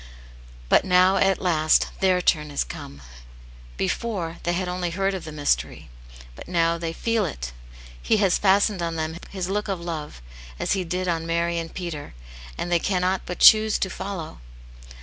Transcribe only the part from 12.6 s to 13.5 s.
they cannot but